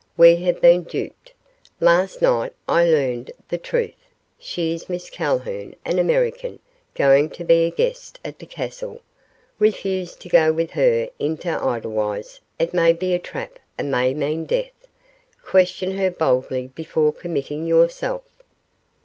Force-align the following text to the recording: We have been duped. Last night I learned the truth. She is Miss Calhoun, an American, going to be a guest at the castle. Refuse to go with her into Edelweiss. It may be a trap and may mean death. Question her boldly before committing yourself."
We 0.17 0.37
have 0.37 0.59
been 0.61 0.81
duped. 0.81 1.31
Last 1.79 2.23
night 2.23 2.53
I 2.67 2.85
learned 2.85 3.29
the 3.49 3.59
truth. 3.59 3.93
She 4.39 4.73
is 4.73 4.89
Miss 4.89 5.11
Calhoun, 5.11 5.75
an 5.85 5.99
American, 5.99 6.57
going 6.95 7.29
to 7.29 7.43
be 7.43 7.65
a 7.65 7.69
guest 7.69 8.19
at 8.25 8.39
the 8.39 8.47
castle. 8.47 9.01
Refuse 9.59 10.15
to 10.15 10.27
go 10.27 10.51
with 10.51 10.71
her 10.71 11.07
into 11.19 11.49
Edelweiss. 11.49 12.39
It 12.57 12.73
may 12.73 12.93
be 12.93 13.13
a 13.13 13.19
trap 13.19 13.59
and 13.77 13.91
may 13.91 14.15
mean 14.15 14.45
death. 14.47 14.73
Question 15.43 15.91
her 15.99 16.09
boldly 16.09 16.65
before 16.69 17.13
committing 17.13 17.67
yourself." 17.67 18.23